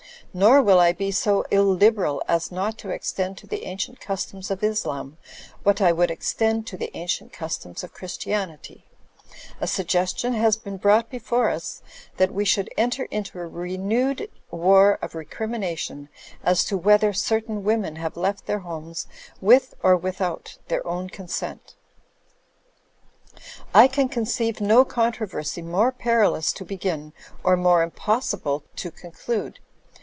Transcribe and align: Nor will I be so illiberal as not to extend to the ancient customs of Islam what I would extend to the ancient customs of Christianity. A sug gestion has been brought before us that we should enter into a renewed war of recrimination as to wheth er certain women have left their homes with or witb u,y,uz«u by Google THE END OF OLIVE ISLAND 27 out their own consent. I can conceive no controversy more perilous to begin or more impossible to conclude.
Nor 0.33 0.61
will 0.61 0.79
I 0.79 0.93
be 0.93 1.11
so 1.11 1.41
illiberal 1.51 2.23
as 2.25 2.53
not 2.53 2.77
to 2.77 2.89
extend 2.89 3.37
to 3.39 3.47
the 3.47 3.65
ancient 3.65 3.99
customs 3.99 4.49
of 4.49 4.63
Islam 4.63 5.17
what 5.63 5.81
I 5.81 5.91
would 5.91 6.09
extend 6.09 6.65
to 6.67 6.77
the 6.77 6.89
ancient 6.95 7.33
customs 7.33 7.83
of 7.83 7.93
Christianity. 7.93 8.85
A 9.59 9.67
sug 9.67 9.87
gestion 9.87 10.33
has 10.33 10.55
been 10.55 10.77
brought 10.77 11.09
before 11.09 11.49
us 11.49 11.81
that 12.15 12.33
we 12.33 12.45
should 12.45 12.69
enter 12.77 13.03
into 13.11 13.41
a 13.41 13.45
renewed 13.45 14.31
war 14.51 14.97
of 15.01 15.15
recrimination 15.15 16.07
as 16.45 16.63
to 16.63 16.77
wheth 16.77 17.03
er 17.03 17.11
certain 17.11 17.65
women 17.65 17.97
have 17.97 18.15
left 18.15 18.45
their 18.45 18.59
homes 18.59 19.07
with 19.41 19.73
or 19.83 19.99
witb 19.99 20.17
u,y,uz«u 20.21 20.23
by 20.23 20.29
Google 20.29 20.59
THE 20.69 20.75
END 20.75 20.81
OF 20.81 20.85
OLIVE 20.85 20.85
ISLAND 20.85 20.85
27 20.85 20.85
out 20.85 20.85
their 20.85 20.87
own 20.87 21.09
consent. 21.09 21.75
I 23.73 23.87
can 23.89 24.07
conceive 24.07 24.61
no 24.61 24.85
controversy 24.85 25.61
more 25.61 25.91
perilous 25.91 26.53
to 26.53 26.63
begin 26.63 27.11
or 27.43 27.57
more 27.57 27.83
impossible 27.83 28.63
to 28.77 28.91
conclude. 28.91 29.59